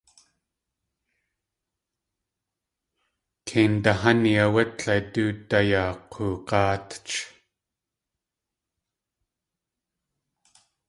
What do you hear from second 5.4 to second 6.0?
daa yaa